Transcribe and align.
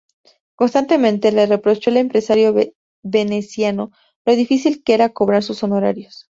Constantemente 0.55 1.31
le 1.31 1.45
reprochó 1.45 1.91
al 1.91 1.97
empresario 1.97 2.55
veneciano 3.03 3.91
lo 4.25 4.35
difícil 4.35 4.81
que 4.83 4.95
era 4.95 5.09
cobrar 5.13 5.43
sus 5.43 5.61
honorarios. 5.61 6.27